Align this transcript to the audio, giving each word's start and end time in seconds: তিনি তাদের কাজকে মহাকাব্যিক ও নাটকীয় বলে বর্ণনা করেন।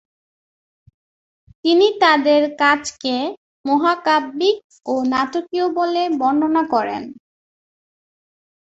তিনি 1.65 1.87
তাদের 2.01 2.41
কাজকে 2.59 3.15
মহাকাব্যিক 3.65 4.57
ও 4.85 4.93
নাটকীয় 5.13 5.67
বলে 5.77 6.03
বর্ণনা 6.19 6.63
করেন। 6.73 7.03